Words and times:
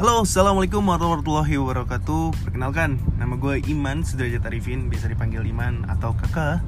Halo, 0.00 0.24
Assalamualaikum 0.24 0.80
warahmatullahi 0.88 1.60
wabarakatuh. 1.60 2.32
Perkenalkan, 2.40 2.96
nama 3.20 3.36
gue 3.36 3.60
Iman 3.68 4.00
Sudrajat 4.00 4.48
Arifin 4.48 4.88
Biasa 4.88 5.12
dipanggil 5.12 5.44
Iman 5.44 5.84
atau 5.92 6.16
kakak 6.16 6.64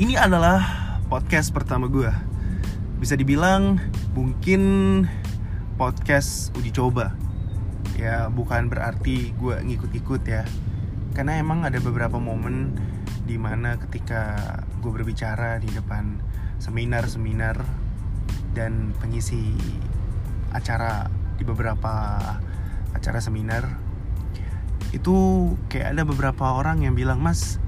Ini 0.00 0.16
adalah 0.16 0.64
podcast 1.12 1.52
pertama 1.52 1.92
gue. 1.92 2.08
Bisa 2.96 3.20
dibilang 3.20 3.76
mungkin 4.16 4.62
podcast 5.76 6.56
uji 6.56 6.72
coba. 6.72 7.12
Ya 8.00 8.32
bukan 8.32 8.72
berarti 8.72 9.36
gue 9.36 9.60
ngikut-ikut 9.68 10.24
ya. 10.24 10.48
Karena 11.12 11.36
emang 11.36 11.68
ada 11.68 11.76
beberapa 11.84 12.16
momen 12.16 12.80
Di 13.28 13.36
mana 13.36 13.76
ketika 13.76 14.56
gue 14.80 14.88
berbicara 14.88 15.60
di 15.60 15.68
depan 15.68 16.16
seminar-seminar 16.64 17.60
Dan 18.56 18.96
pengisi 18.96 19.52
acara 20.56 21.12
di 21.38 21.46
beberapa 21.46 22.18
acara 22.92 23.22
seminar 23.22 23.64
itu 24.90 25.16
kayak 25.68 25.94
ada 25.94 26.02
beberapa 26.02 26.58
orang 26.58 26.82
yang 26.82 26.96
bilang 26.96 27.22
mas 27.22 27.62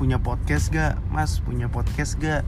punya 0.00 0.18
podcast 0.18 0.72
gak? 0.74 0.98
Mas 1.12 1.38
punya 1.38 1.70
podcast 1.70 2.18
gak? 2.18 2.42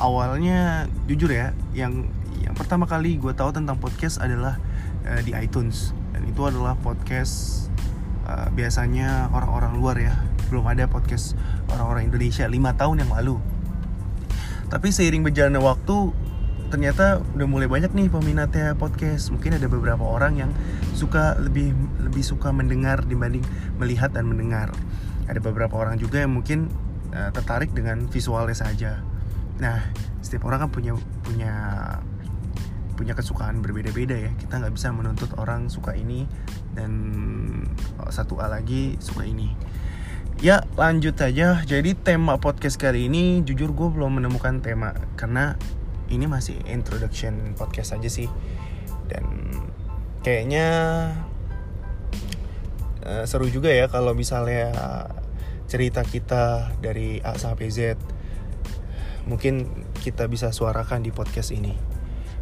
Awalnya 0.00 0.88
jujur 1.04 1.28
ya 1.28 1.52
yang 1.76 2.08
yang 2.40 2.56
pertama 2.56 2.88
kali 2.88 3.20
gue 3.20 3.36
tahu 3.36 3.52
tentang 3.52 3.76
podcast 3.76 4.16
adalah 4.22 4.56
uh, 5.04 5.20
di 5.20 5.36
iTunes. 5.36 5.92
Dan 6.16 6.24
itu 6.24 6.40
adalah 6.46 6.78
podcast 6.78 7.68
uh, 8.24 8.48
biasanya 8.54 9.28
orang-orang 9.34 9.72
luar 9.76 9.96
ya. 10.00 10.14
Belum 10.48 10.64
ada 10.64 10.88
podcast 10.88 11.36
orang-orang 11.74 12.08
Indonesia 12.08 12.46
lima 12.48 12.72
tahun 12.78 13.04
yang 13.04 13.12
lalu. 13.12 13.36
Tapi 14.70 14.94
seiring 14.94 15.26
berjalannya 15.26 15.60
waktu 15.60 16.14
ternyata 16.70 17.18
udah 17.34 17.46
mulai 17.50 17.66
banyak 17.66 17.90
nih 17.90 18.06
peminatnya 18.06 18.78
podcast. 18.78 19.34
Mungkin 19.34 19.58
ada 19.58 19.66
beberapa 19.66 20.06
orang 20.06 20.38
yang 20.38 20.50
suka 20.94 21.34
lebih 21.42 21.74
lebih 21.98 22.22
suka 22.22 22.54
mendengar 22.54 23.02
dibanding 23.04 23.42
melihat 23.76 24.14
dan 24.14 24.30
mendengar. 24.30 24.70
Ada 25.26 25.42
beberapa 25.42 25.74
orang 25.76 25.98
juga 25.98 26.22
yang 26.22 26.32
mungkin 26.32 26.70
uh, 27.10 27.34
tertarik 27.34 27.74
dengan 27.74 28.06
visualnya 28.06 28.54
saja. 28.54 29.02
Nah, 29.58 29.90
setiap 30.22 30.46
orang 30.46 30.66
kan 30.66 30.70
punya 30.70 30.92
punya 31.26 31.52
punya 32.94 33.12
kesukaan 33.18 33.58
berbeda-beda 33.60 34.14
ya. 34.14 34.30
Kita 34.38 34.62
nggak 34.62 34.74
bisa 34.78 34.94
menuntut 34.94 35.34
orang 35.36 35.66
suka 35.66 35.98
ini 35.98 36.30
dan 36.78 36.92
satu 38.08 38.38
A 38.38 38.46
lagi 38.46 38.94
suka 39.02 39.26
ini. 39.26 39.52
Ya 40.40 40.64
lanjut 40.72 41.20
aja 41.20 41.60
Jadi 41.68 41.92
tema 41.92 42.40
podcast 42.40 42.80
kali 42.80 43.12
ini 43.12 43.44
Jujur 43.44 43.76
gue 43.76 43.92
belum 43.92 44.24
menemukan 44.24 44.64
tema 44.64 44.96
Karena 45.12 45.52
ini 46.10 46.26
masih 46.26 46.58
introduction 46.66 47.54
podcast 47.54 47.96
aja 47.96 48.10
sih. 48.10 48.28
Dan 49.06 49.54
kayaknya 50.20 50.66
uh, 53.06 53.24
seru 53.24 53.48
juga 53.48 53.72
ya 53.72 53.88
kalau 53.88 54.12
misalnya 54.12 54.70
cerita 55.70 56.02
kita 56.02 56.74
dari 56.82 57.22
A 57.22 57.38
sampai 57.38 57.70
Z 57.70 57.94
mungkin 59.30 59.68
kita 60.02 60.26
bisa 60.26 60.50
suarakan 60.50 61.06
di 61.06 61.14
podcast 61.14 61.54
ini. 61.54 61.72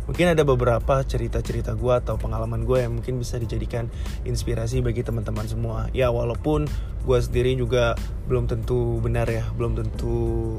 Mungkin 0.08 0.32
ada 0.32 0.40
beberapa 0.40 1.04
cerita-cerita 1.04 1.76
gue 1.76 1.92
atau 1.92 2.16
pengalaman 2.16 2.64
gue 2.64 2.80
yang 2.80 2.96
mungkin 2.96 3.20
bisa 3.20 3.36
dijadikan 3.36 3.92
inspirasi 4.24 4.80
bagi 4.80 5.04
teman-teman 5.04 5.44
semua. 5.44 5.92
Ya 5.92 6.08
walaupun 6.08 6.64
gue 7.04 7.18
sendiri 7.20 7.52
juga 7.60 7.92
belum 8.24 8.48
tentu 8.48 9.04
benar 9.04 9.28
ya 9.28 9.44
belum 9.52 9.76
tentu 9.76 10.56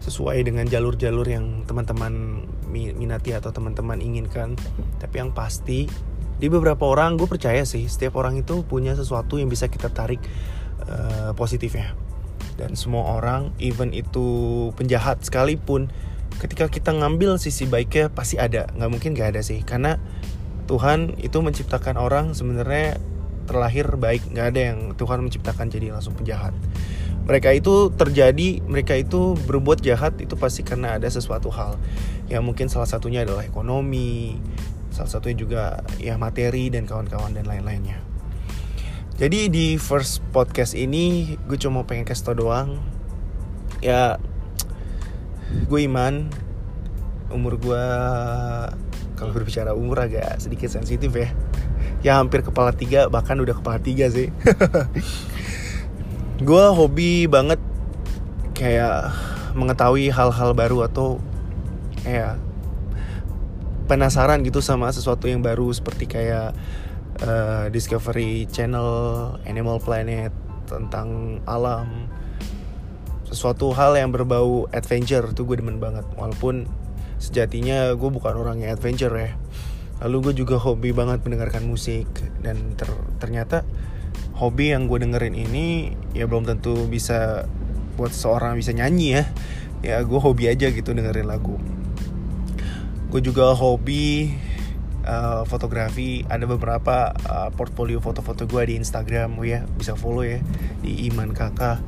sesuai 0.00 0.44
dengan 0.44 0.68
jalur-jalur 0.68 1.26
yang 1.26 1.64
teman-teman 1.64 2.44
minati 2.70 3.32
atau 3.32 3.50
teman-teman 3.50 3.98
inginkan. 4.00 4.54
Tapi 5.00 5.14
yang 5.20 5.32
pasti 5.32 5.88
di 6.36 6.46
beberapa 6.52 6.84
orang 6.84 7.16
gue 7.16 7.24
percaya 7.24 7.64
sih 7.64 7.88
setiap 7.88 8.20
orang 8.20 8.36
itu 8.36 8.60
punya 8.68 8.92
sesuatu 8.92 9.40
yang 9.40 9.48
bisa 9.48 9.72
kita 9.72 9.88
tarik 9.88 10.20
uh, 10.84 11.32
positifnya. 11.32 11.96
Dan 12.56 12.76
semua 12.76 13.16
orang 13.20 13.52
even 13.60 13.92
itu 13.92 14.70
penjahat 14.76 15.20
sekalipun 15.24 15.92
ketika 16.40 16.68
kita 16.68 16.92
ngambil 16.92 17.40
sisi 17.40 17.64
baiknya 17.64 18.12
pasti 18.12 18.36
ada. 18.36 18.68
Nggak 18.76 18.90
mungkin 18.92 19.10
gak 19.16 19.36
ada 19.36 19.40
sih 19.44 19.64
karena 19.64 19.96
Tuhan 20.66 21.14
itu 21.22 21.38
menciptakan 21.40 21.96
orang 21.96 22.36
sebenarnya 22.36 23.00
terlahir 23.48 23.96
baik. 23.96 24.28
Nggak 24.32 24.46
ada 24.52 24.60
yang 24.72 24.78
Tuhan 24.96 25.24
menciptakan 25.24 25.72
jadi 25.72 25.92
langsung 25.92 26.16
penjahat 26.16 26.52
mereka 27.26 27.50
itu 27.50 27.90
terjadi 27.90 28.62
mereka 28.62 28.94
itu 28.94 29.34
berbuat 29.50 29.82
jahat 29.82 30.16
itu 30.22 30.38
pasti 30.38 30.62
karena 30.62 30.96
ada 30.96 31.10
sesuatu 31.10 31.50
hal. 31.50 31.74
Yang 32.30 32.42
mungkin 32.42 32.66
salah 32.70 32.86
satunya 32.86 33.26
adalah 33.26 33.42
ekonomi 33.42 34.38
salah 34.96 35.12
satunya 35.12 35.36
juga 35.36 35.62
ya 36.00 36.16
materi 36.16 36.72
dan 36.72 36.88
kawan-kawan 36.88 37.36
dan 37.36 37.44
lain-lainnya. 37.44 38.00
Jadi 39.20 39.52
di 39.52 39.66
first 39.76 40.24
podcast 40.32 40.72
ini 40.72 41.36
gue 41.44 41.58
cuma 41.60 41.84
pengen 41.84 42.08
kasih 42.08 42.32
tau 42.32 42.36
doang 42.36 42.80
ya 43.84 44.16
gue 45.68 45.80
iman 45.88 46.28
umur 47.32 47.60
gue 47.60 47.84
kalau 49.16 49.32
berbicara 49.32 49.72
umur 49.72 50.04
agak 50.04 50.40
sedikit 50.40 50.68
sensitif 50.68 51.12
ya 51.12 51.28
ya 52.04 52.12
hampir 52.20 52.44
kepala 52.44 52.72
tiga 52.76 53.08
bahkan 53.08 53.40
udah 53.40 53.56
kepala 53.56 53.80
tiga 53.80 54.08
sih 54.12 54.32
gue 56.36 56.64
hobi 56.68 57.24
banget 57.24 57.56
kayak 58.52 59.08
mengetahui 59.56 60.12
hal-hal 60.12 60.52
baru 60.52 60.84
atau 60.84 61.16
kayak 62.04 62.36
penasaran 63.88 64.44
gitu 64.44 64.60
sama 64.60 64.92
sesuatu 64.92 65.24
yang 65.32 65.40
baru 65.40 65.72
seperti 65.72 66.04
kayak 66.04 66.52
uh, 67.24 67.72
Discovery 67.72 68.44
Channel, 68.52 69.32
Animal 69.48 69.80
Planet 69.80 70.28
tentang 70.68 71.40
alam, 71.48 72.10
sesuatu 73.24 73.72
hal 73.72 73.96
yang 73.96 74.12
berbau 74.12 74.68
adventure 74.76 75.32
tuh 75.32 75.48
gue 75.48 75.56
demen 75.56 75.80
banget. 75.80 76.04
Walaupun 76.20 76.68
sejatinya 77.16 77.96
gue 77.96 78.10
bukan 78.12 78.36
orang 78.36 78.60
yang 78.60 78.76
adventure 78.76 79.14
ya. 79.16 79.32
Lalu 80.04 80.28
gue 80.28 80.44
juga 80.44 80.60
hobi 80.60 80.92
banget 80.92 81.24
mendengarkan 81.24 81.64
musik 81.64 82.04
dan 82.44 82.76
ter 82.76 82.92
ternyata 83.16 83.64
hobi 84.36 84.76
yang 84.76 84.84
gue 84.84 85.00
dengerin 85.00 85.32
ini 85.32 85.96
ya 86.12 86.28
belum 86.28 86.44
tentu 86.44 86.84
bisa 86.86 87.48
buat 87.96 88.12
seorang 88.12 88.60
bisa 88.60 88.76
nyanyi 88.76 89.20
ya. 89.20 89.24
Ya 89.84 89.96
gue 90.04 90.20
hobi 90.20 90.48
aja 90.52 90.68
gitu 90.68 90.92
dengerin 90.92 91.28
lagu. 91.28 91.56
Gue 93.08 93.24
juga 93.24 93.56
hobi 93.56 94.36
uh, 95.08 95.48
fotografi. 95.48 96.28
Ada 96.28 96.44
beberapa 96.44 97.16
uh, 97.16 97.48
portfolio 97.56 97.98
foto-foto 98.04 98.44
gue 98.44 98.62
di 98.68 98.74
Instagram 98.76 99.40
gue 99.40 99.56
ya 99.56 99.60
bisa 99.80 99.96
follow 99.96 100.24
ya 100.24 100.44
di 100.84 101.08
Iman 101.08 101.32
Kakak 101.32 101.80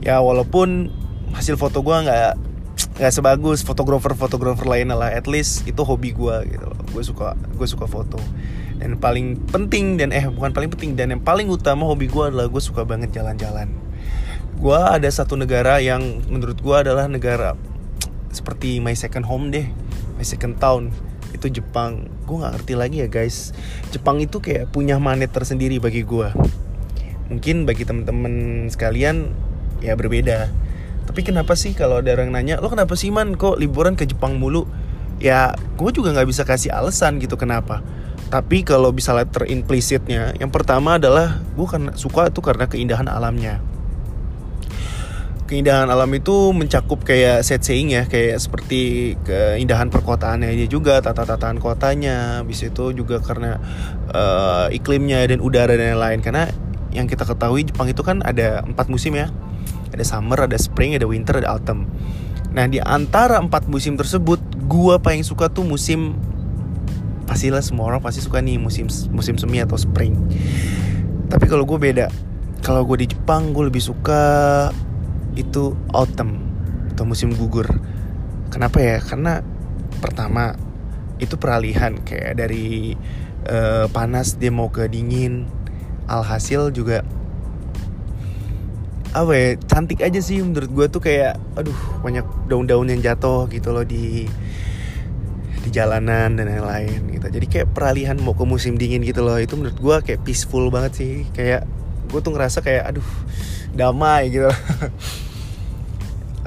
ya 0.00 0.16
walaupun 0.24 0.88
hasil 1.36 1.60
foto 1.60 1.84
gue 1.84 1.92
nggak 1.92 2.32
nggak 2.96 3.12
sebagus 3.12 3.64
fotografer-fotografer 3.64 4.68
lainnya 4.68 4.96
lah. 4.96 5.08
At 5.12 5.24
least 5.24 5.64
itu 5.64 5.80
hobi 5.80 6.12
gue 6.12 6.36
gitu 6.52 6.68
gue 6.92 7.02
suka 7.04 7.32
gue 7.56 7.68
suka 7.68 7.88
foto 7.88 8.20
dan 8.80 8.96
paling 8.96 9.36
penting 9.52 10.00
dan 10.00 10.08
eh 10.10 10.24
bukan 10.24 10.56
paling 10.56 10.72
penting 10.72 10.96
dan 10.96 11.12
yang 11.12 11.20
paling 11.20 11.46
utama 11.52 11.84
hobi 11.84 12.08
gue 12.08 12.32
adalah 12.32 12.48
gue 12.48 12.62
suka 12.64 12.88
banget 12.88 13.12
jalan-jalan. 13.12 13.68
Gue 14.56 14.80
ada 14.80 15.06
satu 15.12 15.36
negara 15.36 15.84
yang 15.84 16.24
menurut 16.32 16.56
gue 16.56 16.76
adalah 16.76 17.04
negara 17.04 17.54
seperti 18.32 18.80
my 18.80 18.96
second 18.96 19.28
home 19.28 19.52
deh 19.52 19.68
my 20.16 20.24
second 20.24 20.56
town 20.56 20.88
itu 21.36 21.60
Jepang. 21.60 22.08
Gue 22.24 22.40
nggak 22.40 22.52
ngerti 22.56 22.74
lagi 22.74 22.96
ya 23.04 23.08
guys. 23.12 23.52
Jepang 23.92 24.16
itu 24.18 24.40
kayak 24.40 24.72
punya 24.72 24.96
magnet 24.96 25.30
tersendiri 25.30 25.76
bagi 25.76 26.00
gue 26.02 26.32
mungkin 27.30 27.62
bagi 27.62 27.86
temen-temen 27.86 28.66
sekalian 28.72 29.30
ya 29.84 29.94
berbeda. 29.94 30.50
Tapi 31.06 31.20
kenapa 31.22 31.54
sih 31.54 31.76
kalau 31.76 32.02
ada 32.02 32.16
orang 32.16 32.32
nanya 32.32 32.58
lo 32.58 32.72
kenapa 32.72 32.96
sih 32.96 33.12
man? 33.12 33.36
Kok 33.36 33.60
liburan 33.60 33.94
ke 33.94 34.08
Jepang 34.08 34.40
mulu? 34.40 34.66
Ya 35.20 35.52
gue 35.76 35.90
juga 35.92 36.16
nggak 36.16 36.28
bisa 36.32 36.42
kasih 36.48 36.72
alasan 36.72 37.20
gitu 37.20 37.36
kenapa 37.36 37.84
tapi 38.30 38.62
kalau 38.62 38.94
misalnya 38.94 39.26
terimplisitnya, 39.26 40.38
yang 40.38 40.54
pertama 40.54 41.02
adalah 41.02 41.42
gue 41.58 41.66
kan 41.66 41.90
suka 41.98 42.30
itu 42.30 42.38
karena 42.38 42.70
keindahan 42.70 43.10
alamnya. 43.10 43.58
Keindahan 45.50 45.90
alam 45.90 46.06
itu 46.14 46.54
mencakup 46.54 47.02
kayak 47.02 47.42
set 47.42 47.66
saying 47.66 47.90
ya, 47.90 48.06
kayak 48.06 48.38
seperti 48.38 49.18
keindahan 49.26 49.90
perkotaannya 49.90 50.46
aja 50.46 50.66
juga, 50.70 51.02
tata-tataan 51.02 51.58
kotanya, 51.58 52.46
bisa 52.46 52.70
itu 52.70 52.94
juga 52.94 53.18
karena 53.18 53.58
uh, 54.14 54.70
iklimnya 54.70 55.26
dan 55.26 55.42
udara 55.42 55.74
dan 55.74 55.98
lain-lain. 55.98 56.22
Karena 56.22 56.46
yang 56.94 57.10
kita 57.10 57.26
ketahui 57.26 57.66
Jepang 57.66 57.90
itu 57.90 58.06
kan 58.06 58.22
ada 58.22 58.62
empat 58.62 58.86
musim 58.86 59.18
ya, 59.18 59.26
ada 59.90 60.04
summer, 60.06 60.46
ada 60.46 60.54
spring, 60.54 60.94
ada 60.94 61.10
winter, 61.10 61.42
ada 61.42 61.50
autumn. 61.50 61.90
Nah 62.54 62.70
di 62.70 62.78
antara 62.78 63.42
empat 63.42 63.66
musim 63.66 63.98
tersebut, 63.98 64.38
gue 64.54 64.94
paling 65.02 65.26
suka 65.26 65.50
tuh 65.50 65.66
musim 65.66 66.14
pastilah 67.30 67.62
semua 67.62 67.86
orang 67.86 68.02
pasti 68.02 68.18
suka 68.18 68.42
nih 68.42 68.58
musim 68.58 68.90
musim 69.14 69.38
semi 69.38 69.62
atau 69.62 69.78
spring. 69.78 70.18
Tapi 71.30 71.46
kalau 71.46 71.62
gue 71.62 71.78
beda. 71.78 72.10
Kalau 72.66 72.82
gue 72.82 73.06
di 73.06 73.14
Jepang 73.14 73.54
gue 73.54 73.70
lebih 73.70 73.78
suka 73.78 74.66
itu 75.38 75.78
autumn 75.94 76.34
atau 76.90 77.06
musim 77.06 77.30
gugur. 77.30 77.70
Kenapa 78.50 78.82
ya? 78.82 78.98
Karena 78.98 79.46
pertama 80.02 80.58
itu 81.22 81.38
peralihan. 81.38 81.94
Kayak 82.02 82.42
dari 82.42 82.98
uh, 83.46 83.86
panas 83.94 84.34
dia 84.34 84.50
mau 84.50 84.66
ke 84.66 84.90
dingin 84.90 85.46
alhasil 86.10 86.74
juga 86.74 87.06
apa 89.10 89.32
ya 89.34 89.48
cantik 89.66 90.06
aja 90.06 90.22
sih 90.22 90.38
menurut 90.38 90.70
gue 90.70 90.86
tuh 90.86 91.02
kayak 91.02 91.34
aduh 91.58 91.74
banyak 91.98 92.22
daun-daun 92.46 92.86
yang 92.94 93.02
jatuh 93.02 93.50
gitu 93.50 93.74
loh 93.74 93.82
di 93.82 94.30
di 95.60 95.70
jalanan 95.72 96.36
dan 96.36 96.48
lain-lain 96.48 97.00
gitu. 97.12 97.26
Jadi 97.28 97.46
kayak 97.46 97.68
peralihan 97.76 98.16
mau 98.20 98.32
ke 98.32 98.44
musim 98.48 98.80
dingin 98.80 99.04
gitu 99.04 99.20
loh 99.20 99.36
itu 99.36 99.54
menurut 99.56 99.76
gue 99.76 99.96
kayak 100.12 100.20
peaceful 100.24 100.72
banget 100.72 100.92
sih. 100.96 101.14
Kayak 101.36 101.68
gue 102.10 102.20
tuh 102.20 102.32
ngerasa 102.32 102.64
kayak 102.64 102.94
aduh 102.94 103.08
damai 103.76 104.32
gitu. 104.32 104.48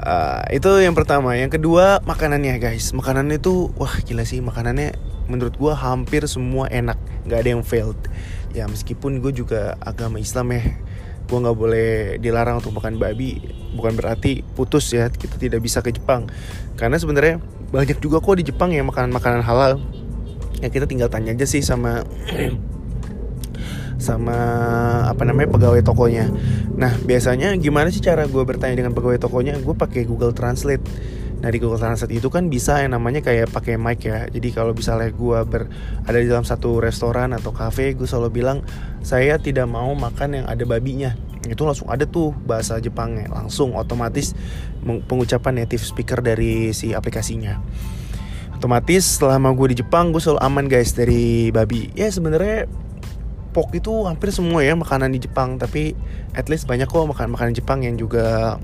Uh, 0.02 0.42
itu 0.56 0.70
yang 0.82 0.98
pertama. 0.98 1.38
Yang 1.38 1.62
kedua 1.62 2.02
makanannya 2.02 2.58
guys. 2.58 2.90
Makanannya 2.90 3.38
tuh 3.38 3.70
wah 3.78 3.94
gila 4.02 4.26
sih. 4.26 4.42
Makanannya 4.42 4.98
menurut 5.30 5.54
gue 5.54 5.72
hampir 5.72 6.26
semua 6.26 6.66
enak. 6.68 6.98
Nggak 7.24 7.38
ada 7.38 7.48
yang 7.48 7.62
failed. 7.62 8.00
Ya 8.54 8.66
meskipun 8.66 9.18
gue 9.22 9.34
juga 9.34 9.78
agama 9.82 10.22
Islam 10.22 10.54
ya 10.54 10.62
gue 11.34 11.42
nggak 11.42 11.58
boleh 11.58 11.90
dilarang 12.22 12.62
untuk 12.62 12.78
makan 12.78 12.94
babi. 13.02 13.42
Bukan 13.74 13.98
berarti 13.98 14.46
putus 14.54 14.94
ya 14.94 15.10
kita 15.10 15.34
tidak 15.34 15.58
bisa 15.66 15.82
ke 15.82 15.90
Jepang. 15.90 16.30
Karena 16.78 16.94
sebenarnya 16.94 17.42
banyak 17.74 17.98
juga 17.98 18.22
kok 18.22 18.38
di 18.38 18.46
Jepang 18.46 18.70
yang 18.70 18.86
makanan-makanan 18.86 19.42
halal. 19.42 19.82
Ya 20.62 20.70
kita 20.70 20.86
tinggal 20.86 21.10
tanya 21.10 21.34
aja 21.34 21.42
sih 21.42 21.58
sama 21.58 22.06
sama 23.98 24.38
apa 25.10 25.26
namanya 25.26 25.50
pegawai 25.50 25.82
tokonya. 25.82 26.30
Nah 26.78 26.94
biasanya 27.02 27.58
gimana 27.58 27.90
sih 27.90 27.98
cara 27.98 28.30
gue 28.30 28.42
bertanya 28.46 28.78
dengan 28.78 28.94
pegawai 28.94 29.18
tokonya? 29.18 29.58
Gue 29.58 29.74
pakai 29.74 30.06
Google 30.06 30.30
Translate 30.30 30.86
Nah 31.40 31.48
di 31.50 31.58
Google 31.58 31.80
Translate 31.80 32.14
itu 32.14 32.28
kan 32.30 32.46
bisa 32.46 32.82
yang 32.84 32.94
namanya 32.94 33.24
kayak 33.24 33.50
pakai 33.50 33.80
mic 33.80 34.04
ya. 34.06 34.28
Jadi 34.30 34.48
kalau 34.54 34.76
misalnya 34.76 35.10
gue 35.10 35.38
ber 35.48 35.66
ada 36.06 36.18
di 36.20 36.28
dalam 36.30 36.46
satu 36.46 36.78
restoran 36.78 37.32
atau 37.34 37.50
cafe, 37.50 37.96
gue 37.96 38.06
selalu 38.06 38.42
bilang 38.42 38.58
saya 39.00 39.40
tidak 39.40 39.66
mau 39.66 39.90
makan 39.92 40.42
yang 40.42 40.46
ada 40.46 40.64
babinya. 40.64 41.12
Itu 41.44 41.68
langsung 41.68 41.92
ada 41.92 42.08
tuh 42.08 42.32
bahasa 42.32 42.80
Jepangnya, 42.80 43.28
langsung 43.28 43.76
otomatis 43.76 44.32
pengucapan 44.84 45.64
native 45.64 45.84
speaker 45.84 46.24
dari 46.24 46.72
si 46.72 46.96
aplikasinya. 46.96 47.60
Otomatis 48.56 49.20
selama 49.20 49.52
gue 49.52 49.76
di 49.76 49.84
Jepang 49.84 50.08
gue 50.08 50.24
selalu 50.24 50.40
aman 50.40 50.64
guys 50.72 50.96
dari 50.96 51.52
babi. 51.52 51.92
Ya 51.92 52.08
sebenarnya 52.08 52.64
pok 53.52 53.70
itu 53.76 54.08
hampir 54.08 54.32
semua 54.32 54.64
ya 54.64 54.72
makanan 54.72 55.12
di 55.12 55.20
Jepang, 55.22 55.60
tapi 55.60 55.92
at 56.32 56.48
least 56.48 56.64
banyak 56.64 56.88
kok 56.88 57.04
makan 57.04 57.36
makanan 57.36 57.52
Jepang 57.52 57.84
yang 57.84 58.00
juga 58.00 58.56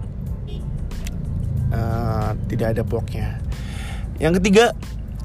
uh, 1.70 2.09
tidak 2.50 2.76
ada 2.76 2.82
bloknya. 2.82 3.38
Yang 4.20 4.42
ketiga 4.42 4.76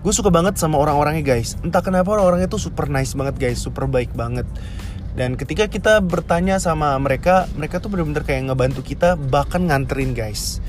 gue 0.05 0.13
suka 0.13 0.29
banget 0.29 0.55
sama 0.61 0.77
orang-orangnya 0.77 1.25
guys. 1.25 1.57
Entah 1.65 1.81
kenapa 1.81 2.13
orang-orangnya 2.13 2.47
tuh 2.47 2.61
super 2.61 2.87
nice 2.87 3.17
banget 3.17 3.35
guys. 3.41 3.59
Super 3.59 3.89
baik 3.89 4.13
banget. 4.13 4.45
Dan 5.15 5.39
ketika 5.39 5.71
kita 5.71 6.03
bertanya 6.03 6.59
sama 6.59 6.93
mereka 6.99 7.47
mereka 7.55 7.79
tuh 7.79 7.87
bener-bener 7.89 8.21
kayak 8.27 8.51
ngebantu 8.51 8.83
kita 8.83 9.15
bahkan 9.17 9.65
nganterin 9.65 10.13
guys. 10.13 10.61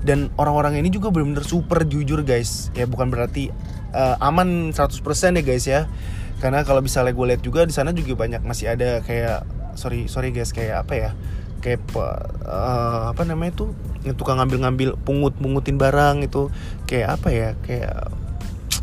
Dan 0.00 0.30
orang-orang 0.38 0.78
ini 0.78 0.88
juga 0.88 1.10
bener-bener 1.10 1.44
super 1.44 1.84
jujur 1.84 2.24
guys. 2.24 2.70
Ya 2.72 2.86
bukan 2.86 3.10
berarti 3.10 3.50
uh, 3.92 4.16
aman 4.22 4.72
100% 4.72 5.02
ya 5.38 5.42
guys 5.42 5.64
ya. 5.66 5.90
Karena 6.38 6.62
kalau 6.62 6.80
misalnya 6.80 7.12
gue 7.12 7.26
lihat 7.34 7.42
juga 7.42 7.66
di 7.66 7.74
sana 7.74 7.90
juga 7.90 8.14
banyak 8.14 8.46
masih 8.46 8.72
ada 8.72 9.02
kayak 9.02 9.42
sorry 9.78 10.10
sorry 10.10 10.34
guys 10.34 10.50
kayak 10.50 10.86
apa 10.86 10.94
ya 10.98 11.10
kayak 11.58 11.82
uh, 11.94 13.10
apa 13.10 13.22
namanya 13.26 13.66
tuh 13.66 13.74
yang 14.06 14.14
tukang 14.14 14.38
ngambil-ngambil 14.38 14.94
pungut-pungutin 15.02 15.76
barang 15.76 16.22
itu 16.24 16.48
kayak 16.86 17.18
apa 17.18 17.28
ya 17.34 17.48
kayak 17.66 18.14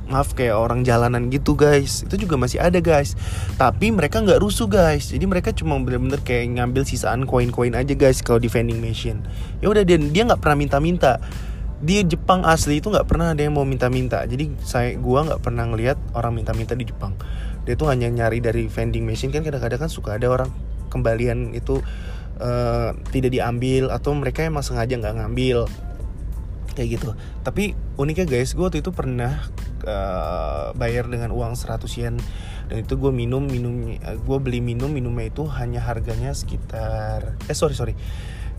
maaf 0.06 0.38
kayak 0.38 0.54
orang 0.54 0.86
jalanan 0.86 1.33
gitu 1.33 1.57
guys. 1.57 2.06
Itu 2.06 2.16
juga 2.22 2.38
masih 2.38 2.62
ada 2.62 2.77
guys. 2.77 3.18
Tapi 3.57 3.89
mereka 3.89 4.22
nggak 4.22 4.38
rusuh 4.42 4.69
guys. 4.69 5.10
Jadi 5.10 5.25
mereka 5.25 5.50
cuma 5.51 5.77
bener-bener 5.81 6.22
kayak 6.22 6.62
ngambil 6.62 6.86
sisaan 6.86 7.25
koin-koin 7.25 7.74
aja 7.74 7.94
guys 7.98 8.22
kalau 8.22 8.38
di 8.38 8.50
vending 8.50 8.80
machine. 8.80 9.25
Ya 9.60 9.69
udah 9.69 9.81
dia 9.81 9.98
dia 9.98 10.24
nggak 10.25 10.42
pernah 10.42 10.57
minta-minta. 10.57 11.18
Di 11.75 12.01
Jepang 12.07 12.48
asli 12.48 12.80
itu 12.80 12.88
nggak 12.89 13.06
pernah 13.06 13.36
ada 13.36 13.42
yang 13.42 13.57
mau 13.57 13.66
minta-minta. 13.68 14.24
Jadi 14.25 14.54
saya 14.63 14.95
gua 14.95 15.25
nggak 15.25 15.42
pernah 15.42 15.66
ngelihat 15.68 15.98
orang 16.13 16.33
minta-minta 16.38 16.77
di 16.77 16.86
Jepang. 16.88 17.18
Dia 17.66 17.74
tuh 17.74 17.89
hanya 17.89 18.07
nyari 18.07 18.39
dari 18.39 18.69
vending 18.69 19.04
machine. 19.04 19.33
Kan 19.33 19.42
kadang-kadang 19.42 19.89
kan 19.89 19.92
suka 19.92 20.22
ada 20.22 20.30
orang 20.30 20.50
kembalian 20.94 21.51
itu 21.57 21.81
uh, 22.40 22.92
tidak 23.12 23.32
diambil 23.32 23.92
atau 23.92 24.12
mereka 24.16 24.44
emang 24.44 24.64
sengaja 24.66 24.96
nggak 25.00 25.16
ngambil. 25.22 25.70
Kayak 26.76 27.00
gitu. 27.00 27.10
Tapi 27.44 27.72
uniknya 27.96 28.28
guys 28.28 28.52
gue 28.52 28.66
waktu 28.66 28.84
itu 28.84 28.92
pernah 28.92 29.48
uh, 29.88 30.76
bayar 30.76 31.08
dengan 31.08 31.32
uang 31.32 31.56
100 31.56 31.88
yen. 32.00 32.16
Dan 32.66 32.82
itu 32.82 32.98
gue 32.98 33.14
minum 33.14 33.46
minum 33.46 33.94
gue 34.02 34.38
beli 34.42 34.58
minum 34.60 34.90
minumnya 34.90 35.30
itu 35.30 35.46
hanya 35.46 35.86
harganya 35.86 36.34
sekitar 36.34 37.38
eh 37.48 37.56
sorry 37.56 37.78
sorry. 37.78 37.94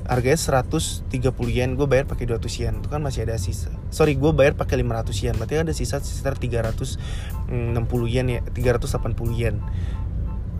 Harganya 0.06 0.38
130 0.38 1.11
yen 1.50 1.75
gue 1.75 1.84
bayar 1.90 2.06
pakai 2.06 2.31
200 2.31 2.62
yen. 2.62 2.75
Itu 2.81 2.88
kan 2.88 3.02
masih 3.02 3.26
ada 3.28 3.37
sisa 3.37 3.69
sorry 3.93 4.17
gue 4.17 4.32
bayar 4.32 4.56
pakai 4.56 4.81
500 4.81 5.12
yen. 5.26 5.34
Berarti 5.37 5.61
ada 5.61 5.75
sisa 5.76 6.00
sekitar 6.00 6.38
360 6.40 6.96
yen 8.08 8.26
ya 8.32 8.40
380 8.40 9.37
yen 9.37 9.58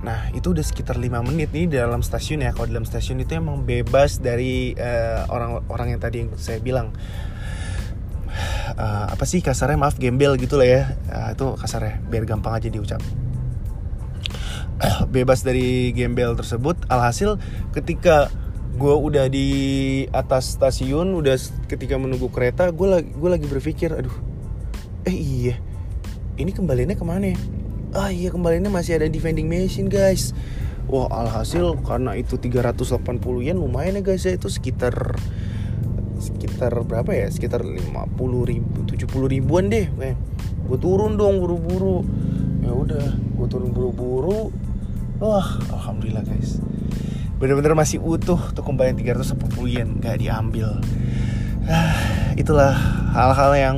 Nah 0.07 0.31
itu 0.31 0.55
udah 0.55 0.63
sekitar 0.63 0.95
5 0.95 1.11
menit 1.27 1.51
nih 1.51 1.67
dalam 1.83 1.99
stasiun 1.99 2.47
ya. 2.47 2.55
Kalau 2.55 2.71
dalam 2.71 2.87
stasiun 2.87 3.19
itu 3.27 3.35
emang 3.35 3.67
bebas 3.67 4.23
dari 4.23 4.71
eh, 4.79 5.19
orang-orang 5.27 5.87
uh, 5.91 5.93
yang 5.99 6.01
tadi 6.01 6.17
yang 6.23 6.31
saya 6.39 6.63
bilang. 6.63 6.95
Uh, 8.77 9.11
Apa 9.11 9.27
sih 9.27 9.43
kasarnya? 9.43 9.75
Maaf 9.75 9.99
gembel 9.99 10.39
gitu 10.39 10.55
lah 10.55 10.69
ya. 10.69 10.83
Uh, 11.11 11.35
Itu 11.35 11.47
kasarnya 11.59 11.99
biar 12.07 12.23
gampang 12.23 12.55
aja 12.55 12.71
diucap. 12.71 13.03
Uh, 14.79 15.03
Bebas 15.15 15.43
dari 15.43 15.91
gembel 15.91 16.39
tersebut. 16.39 16.79
Alhasil 16.87 17.43
ketika 17.75 18.31
gue 18.77 18.93
udah 18.93 19.27
di 19.33 19.49
atas 20.13 20.53
stasiun 20.53 21.17
Udah 21.17 21.41
ketika 21.65 21.97
menunggu 21.97 22.29
kereta 22.29 22.69
Gue 22.77 22.93
lagi, 22.93 23.09
gue 23.09 23.31
lagi 23.33 23.49
berpikir 23.49 23.89
Aduh 23.89 24.13
Eh 25.09 25.17
iya. 25.17 25.57
Ini 26.37 26.53
kembaliannya 26.53 26.93
ke 26.93 27.07
mana 27.09 27.33
ya 27.33 27.41
ah 27.97 28.13
iya 28.13 28.29
kembalinya 28.29 28.69
masih 28.69 29.01
ada 29.01 29.09
di 29.09 29.17
vending 29.17 29.49
machine 29.49 29.89
guys. 29.89 30.37
Wah 30.87 31.11
alhasil 31.11 31.81
karena 31.83 32.15
itu 32.15 32.39
380 32.39 33.03
yen 33.43 33.59
lumayan 33.59 33.99
ya 33.99 34.03
guys 34.05 34.23
ya. 34.29 34.37
Itu 34.37 34.53
sekitar 34.53 35.17
sekitar 36.21 36.77
berapa 36.85 37.11
ya? 37.11 37.27
Sekitar 37.33 37.65
50 37.65 37.97
ribu 38.47 38.85
70 38.85 39.35
ribuan 39.35 39.73
deh. 39.73 39.89
Eh, 39.99 40.15
gue 40.69 40.79
turun 40.79 41.17
dong 41.17 41.43
buru-buru. 41.43 42.05
Ya 42.63 42.71
udah 42.71 43.07
gue 43.17 43.47
turun 43.49 43.73
buru-buru. 43.73 44.53
Wah 45.19 45.59
alhamdulillah 45.73 46.23
guys. 46.23 46.61
Bener-bener 47.41 47.75
masih 47.75 48.01
utuh 48.01 48.39
tuh 48.53 48.65
kembali 48.65 48.95
380 48.97 49.73
yen 49.73 49.89
gak 49.99 50.21
diambil. 50.21 50.79
Ah, 51.67 51.99
itulah 52.39 52.73
hal-hal 53.11 53.53
yang 53.59 53.77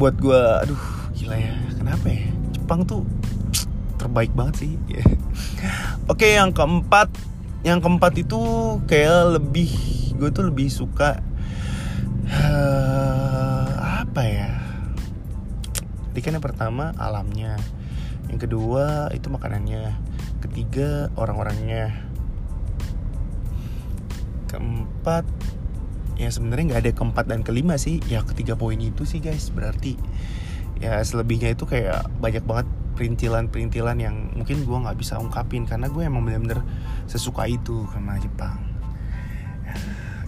buat 0.00 0.16
gue 0.16 0.40
aduh 0.64 0.82
gila 1.12 1.36
ya. 1.36 1.54
Kenapa 1.76 2.08
ya 2.08 2.33
Jepang 2.64 2.88
tuh 2.88 3.04
terbaik 4.00 4.32
banget 4.32 4.64
sih. 4.64 4.72
Oke, 6.12 6.32
yang 6.32 6.56
keempat, 6.56 7.12
yang 7.60 7.84
keempat 7.84 8.16
itu 8.16 8.40
kayak 8.88 9.36
lebih 9.36 9.68
gue 10.16 10.32
tuh 10.32 10.48
lebih 10.48 10.72
suka 10.72 11.20
uh, 12.32 13.68
apa 14.00 14.22
ya? 14.24 14.52
Jadi 16.08 16.20
kan 16.24 16.40
yang 16.40 16.46
pertama 16.48 16.96
alamnya, 16.96 17.60
yang 18.32 18.40
kedua 18.40 19.12
itu 19.12 19.28
makanannya, 19.28 19.92
ketiga 20.40 21.12
orang-orangnya, 21.20 21.92
keempat 24.48 25.28
ya 26.14 26.30
sebenarnya 26.30 26.64
nggak 26.72 26.82
ada 26.88 26.92
keempat 26.96 27.24
dan 27.28 27.44
kelima 27.44 27.76
sih. 27.76 28.00
Ya 28.08 28.24
ketiga 28.24 28.56
poin 28.56 28.80
itu 28.80 29.04
sih 29.04 29.20
guys. 29.20 29.52
Berarti 29.52 30.00
ya 30.82 30.98
selebihnya 31.02 31.54
itu 31.54 31.64
kayak 31.66 32.06
banyak 32.18 32.42
banget 32.42 32.66
perintilan-perintilan 32.94 33.98
yang 33.98 34.16
mungkin 34.38 34.62
gue 34.62 34.78
nggak 34.86 34.98
bisa 34.98 35.18
ungkapin 35.18 35.66
karena 35.66 35.90
gue 35.90 36.02
emang 36.06 36.22
bener-bener 36.22 36.62
sesuka 37.10 37.46
itu 37.50 37.86
sama 37.90 38.16
Jepang. 38.22 38.58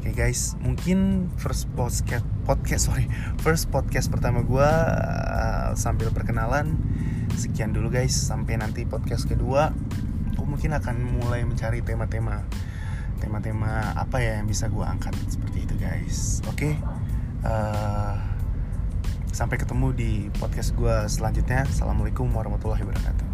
Oke 0.03 0.15
okay 0.15 0.31
guys, 0.31 0.55
mungkin 0.63 1.31
first 1.39 1.67
podcast 1.75 2.27
podcast 2.47 2.91
sorry 2.91 3.07
first 3.43 3.71
podcast 3.71 4.11
pertama 4.11 4.43
gue 4.43 4.71
uh, 4.71 5.75
sambil 5.75 6.11
perkenalan 6.15 6.79
sekian 7.35 7.75
dulu 7.75 7.91
guys 7.91 8.15
sampai 8.15 8.59
nanti 8.59 8.87
podcast 8.87 9.27
kedua 9.27 9.75
gue 10.35 10.47
mungkin 10.47 10.79
akan 10.79 11.23
mulai 11.23 11.43
mencari 11.43 11.83
tema-tema 11.83 12.47
tema-tema 13.19 13.97
apa 13.99 14.23
ya 14.23 14.39
yang 14.39 14.47
bisa 14.47 14.69
gue 14.69 14.85
angkat 14.85 15.15
seperti 15.27 15.67
itu 15.67 15.75
guys. 15.79 16.45
Oke. 16.47 16.71
Okay? 16.71 16.75
Uh, 17.47 18.36
Sampai 19.37 19.61
ketemu 19.61 19.93
di 19.93 20.11
podcast 20.41 20.73
gue 20.73 20.97
selanjutnya. 21.13 21.69
Assalamualaikum 21.69 22.25
warahmatullahi 22.33 22.81
wabarakatuh. 22.89 23.26